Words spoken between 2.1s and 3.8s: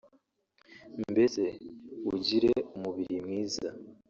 ugire umubiri mwiza